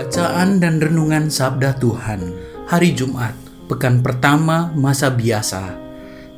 [0.00, 2.32] Bacaan dan Renungan Sabda Tuhan
[2.72, 3.36] Hari Jumat,
[3.68, 5.76] Pekan Pertama Masa Biasa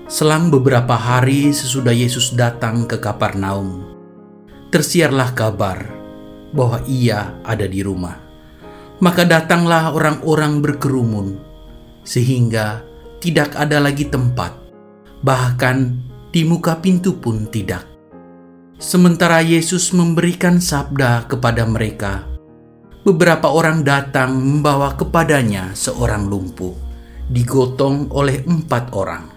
[0.09, 3.86] Selang beberapa hari sesudah Yesus datang ke Kapernaum,
[4.73, 5.86] tersiarlah kabar
[6.50, 8.17] bahwa ia ada di rumah.
[9.06, 11.38] Maka datanglah orang-orang berkerumun,
[12.02, 12.82] sehingga
[13.22, 14.58] tidak ada lagi tempat,
[15.22, 15.94] bahkan
[16.34, 17.86] di muka pintu pun tidak.
[18.82, 22.26] Sementara Yesus memberikan sabda kepada mereka,
[23.02, 26.74] beberapa orang datang membawa kepadanya seorang lumpuh,
[27.30, 29.30] digotong oleh empat orang.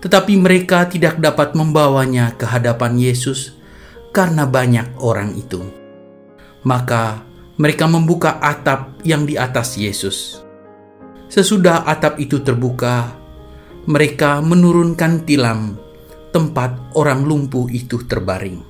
[0.00, 3.52] Tetapi mereka tidak dapat membawanya ke hadapan Yesus
[4.14, 5.60] karena banyak orang itu.
[6.64, 7.20] Maka
[7.60, 10.40] mereka membuka atap yang di atas Yesus.
[11.28, 13.12] Sesudah atap itu terbuka,
[13.84, 15.76] mereka menurunkan tilam
[16.32, 18.62] tempat orang lumpuh itu terbaring.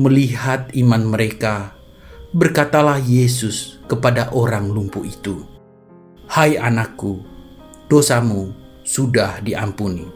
[0.00, 1.79] Melihat iman mereka,
[2.30, 5.42] Berkatalah Yesus kepada orang lumpuh itu,
[6.30, 7.26] "Hai anakku,
[7.90, 8.54] dosamu
[8.86, 10.06] sudah diampuni."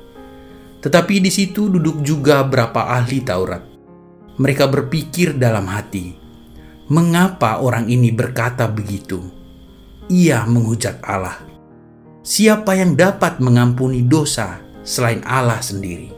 [0.79, 3.67] Tetapi di situ duduk juga berapa ahli Taurat.
[4.39, 6.15] Mereka berpikir dalam hati,
[6.87, 9.19] "Mengapa orang ini berkata begitu?"
[10.07, 11.43] Ia menghujat Allah.
[12.23, 16.15] Siapa yang dapat mengampuni dosa selain Allah sendiri?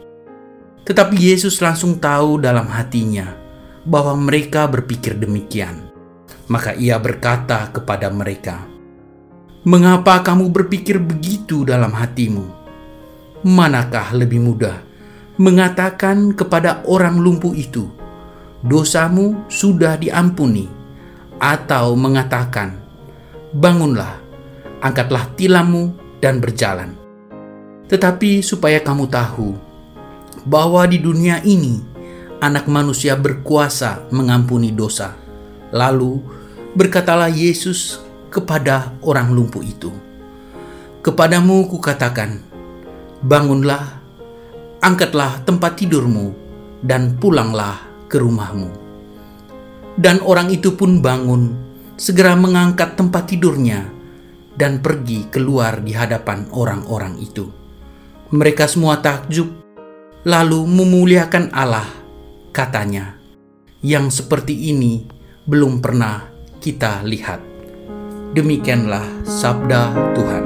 [0.85, 3.33] Tetapi Yesus langsung tahu dalam hatinya
[3.81, 5.86] bahwa mereka berpikir demikian.
[6.47, 8.63] Maka ia berkata kepada mereka,
[9.67, 12.47] "Mengapa kamu berpikir begitu dalam hatimu?
[13.43, 14.87] Manakah lebih mudah
[15.37, 17.91] mengatakan kepada orang lumpuh itu,
[18.63, 20.71] 'Dosamu sudah diampuni,'
[21.37, 22.79] atau mengatakan,
[23.51, 24.17] 'Bangunlah,
[24.79, 25.93] angkatlah tilammu
[26.23, 26.95] dan berjalan'?
[27.91, 29.51] Tetapi supaya kamu tahu
[30.47, 31.83] bahwa di dunia ini
[32.39, 35.11] Anak Manusia berkuasa mengampuni dosa."
[35.67, 36.36] Lalu
[36.77, 37.97] berkatalah Yesus
[38.29, 39.89] kepada orang lumpuh itu,
[41.01, 42.37] "Kepadamu kukatakan,
[43.25, 43.97] bangunlah,
[44.85, 46.37] angkatlah tempat tidurmu,
[46.85, 48.69] dan pulanglah ke rumahmu."
[49.97, 51.57] Dan orang itu pun bangun,
[51.97, 53.89] segera mengangkat tempat tidurnya,
[54.53, 57.49] dan pergi keluar di hadapan orang-orang itu.
[58.29, 59.49] Mereka semua takjub,
[60.29, 61.89] lalu memuliakan Allah,
[62.53, 63.17] katanya,
[63.81, 65.09] "Yang seperti ini
[65.49, 66.36] belum pernah
[66.67, 67.39] kita lihat.
[68.35, 70.45] Demikianlah sabda Tuhan.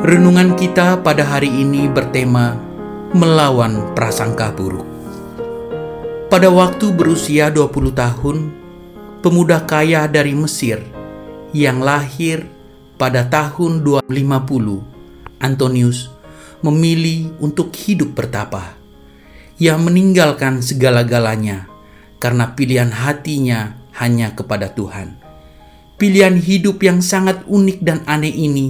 [0.00, 2.56] Renungan kita pada hari ini bertema
[3.12, 4.88] melawan prasangka buruk.
[6.32, 8.36] Pada waktu berusia 20 tahun,
[9.20, 10.80] pemuda kaya dari Mesir
[11.52, 12.48] yang lahir
[12.96, 14.95] pada tahun 250,
[15.40, 16.08] Antonius
[16.64, 18.76] memilih untuk hidup bertapa.
[19.56, 21.68] Ia meninggalkan segala-galanya
[22.20, 25.16] karena pilihan hatinya hanya kepada Tuhan.
[25.96, 28.68] Pilihan hidup yang sangat unik dan aneh ini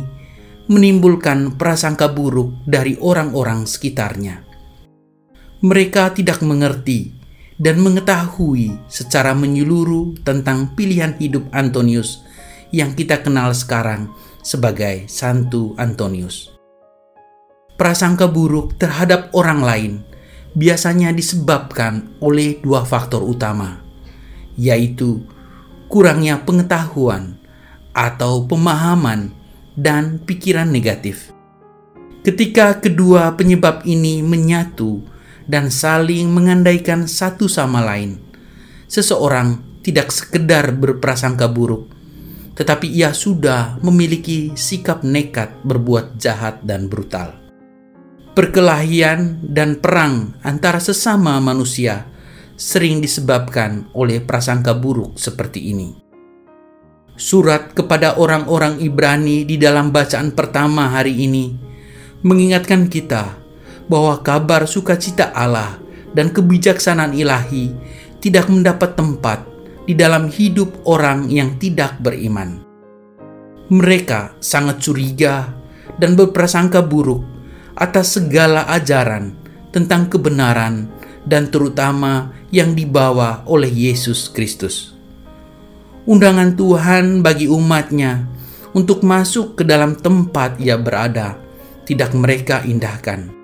[0.71, 4.43] menimbulkan prasangka buruk dari orang-orang sekitarnya.
[5.63, 7.15] Mereka tidak mengerti
[7.59, 12.23] dan mengetahui secara menyeluruh tentang pilihan hidup Antonius
[12.71, 14.13] yang kita kenal sekarang
[14.45, 16.56] sebagai Santo Antonius.
[17.77, 19.93] Prasangka buruk terhadap orang lain
[20.57, 23.85] biasanya disebabkan oleh dua faktor utama,
[24.57, 25.21] yaitu
[25.93, 27.37] kurangnya pengetahuan
[27.93, 29.37] atau pemahaman
[29.77, 31.37] dan pikiran negatif.
[32.25, 35.05] Ketika kedua penyebab ini menyatu
[35.45, 38.19] dan saling mengandaikan satu sama lain,
[38.89, 41.87] seseorang tidak sekedar berprasangka buruk,
[42.57, 47.46] tetapi ia sudah memiliki sikap nekat berbuat jahat dan brutal.
[48.37, 52.05] Perkelahian dan perang antara sesama manusia
[52.53, 55.97] sering disebabkan oleh prasangka buruk seperti ini.
[57.17, 61.57] Surat kepada orang-orang Ibrani di dalam bacaan pertama hari ini
[62.29, 63.41] mengingatkan kita
[63.89, 65.81] bahwa kabar sukacita Allah
[66.13, 67.73] dan kebijaksanaan ilahi
[68.21, 69.49] tidak mendapat tempat
[69.89, 72.61] di dalam hidup orang yang tidak beriman.
[73.73, 75.57] Mereka sangat curiga
[75.97, 77.36] dan berprasangka buruk
[77.77, 79.37] atas segala ajaran
[79.71, 80.89] tentang kebenaran
[81.29, 84.97] dan terutama yang dibawa oleh Yesus Kristus.
[86.09, 88.25] Undangan Tuhan bagi umatnya
[88.73, 91.37] untuk masuk ke dalam tempat ia berada
[91.85, 93.37] tidak mereka indahkan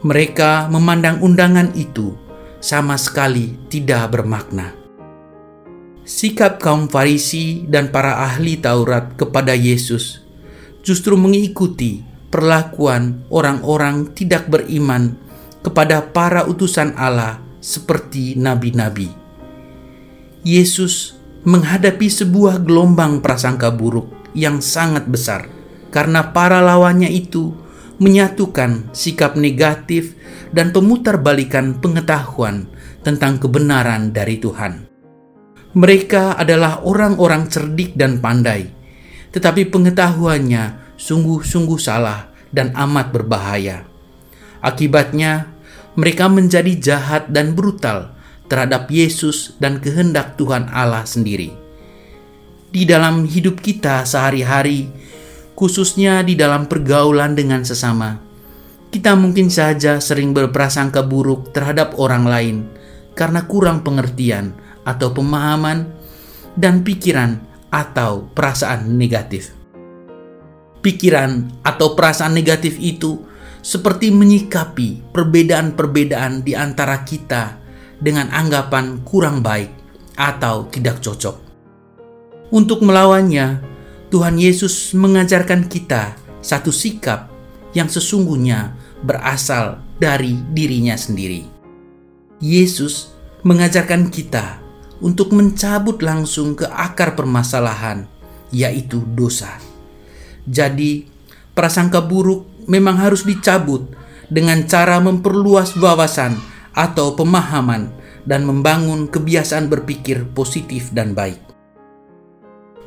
[0.00, 2.16] mereka memandang undangan itu
[2.56, 4.72] sama sekali tidak bermakna.
[6.08, 10.24] Sikap kaum Farisi dan para ahli Taurat kepada Yesus
[10.80, 12.00] justru mengikuti
[12.30, 15.18] perlakuan orang-orang tidak beriman
[15.60, 19.12] kepada para utusan Allah seperti nabi-nabi.
[20.40, 25.50] Yesus menghadapi sebuah gelombang prasangka buruk yang sangat besar
[25.92, 27.52] karena para lawannya itu
[28.00, 30.16] menyatukan sikap negatif
[30.56, 32.64] dan pemutarbalikan pengetahuan
[33.04, 34.88] tentang kebenaran dari Tuhan.
[35.76, 38.66] Mereka adalah orang-orang cerdik dan pandai,
[39.30, 43.88] tetapi pengetahuannya sungguh-sungguh salah dan amat berbahaya.
[44.60, 45.48] Akibatnya,
[45.96, 48.12] mereka menjadi jahat dan brutal
[48.52, 51.56] terhadap Yesus dan kehendak Tuhan Allah sendiri.
[52.70, 54.92] Di dalam hidup kita sehari-hari,
[55.56, 58.20] khususnya di dalam pergaulan dengan sesama.
[58.90, 62.56] Kita mungkin saja sering berprasangka buruk terhadap orang lain
[63.14, 64.50] karena kurang pengertian
[64.82, 65.86] atau pemahaman
[66.58, 67.38] dan pikiran
[67.70, 69.59] atau perasaan negatif.
[70.80, 73.20] Pikiran atau perasaan negatif itu
[73.60, 77.60] seperti menyikapi perbedaan-perbedaan di antara kita
[78.00, 79.68] dengan anggapan kurang baik
[80.16, 81.36] atau tidak cocok.
[82.50, 83.60] Untuk melawannya,
[84.08, 87.30] Tuhan Yesus mengajarkan kita satu sikap
[87.76, 88.74] yang sesungguhnya
[89.04, 91.46] berasal dari dirinya sendiri.
[92.40, 93.12] Yesus
[93.44, 94.58] mengajarkan kita
[95.00, 98.08] untuk mencabut langsung ke akar permasalahan,
[98.50, 99.69] yaitu dosa.
[100.50, 101.06] Jadi,
[101.54, 103.86] prasangka buruk memang harus dicabut
[104.26, 106.34] dengan cara memperluas wawasan
[106.74, 107.90] atau pemahaman
[108.26, 111.38] dan membangun kebiasaan berpikir positif dan baik.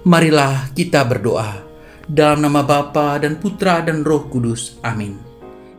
[0.04, 1.64] Marilah kita berdoa
[2.04, 4.76] dalam nama Bapa dan Putra dan Roh Kudus.
[4.84, 5.16] Amin.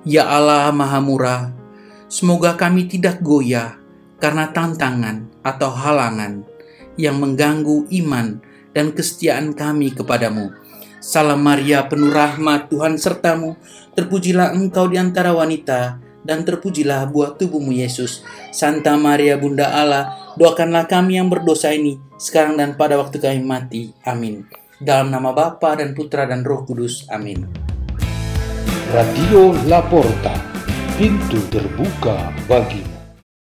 [0.05, 1.53] Ya Allah Maha Murah,
[2.09, 3.77] semoga kami tidak goyah
[4.21, 6.45] karena tantangan atau halangan
[6.97, 8.41] yang mengganggu iman
[8.73, 10.53] dan kesetiaan kami kepadamu.
[11.05, 13.61] Salam Maria penuh rahmat Tuhan sertamu,
[13.93, 18.25] terpujilah engkau di antara wanita, dan terpujilah buah tubuhmu Yesus.
[18.49, 23.93] Santa Maria Bunda Allah, doakanlah kami yang berdosa ini, sekarang dan pada waktu kami mati.
[24.09, 24.49] Amin.
[24.81, 27.05] Dalam nama Bapa dan Putra dan Roh Kudus.
[27.13, 27.53] Amin.
[28.97, 30.33] Radio Laporta,
[30.97, 32.94] pintu terbuka bagimu.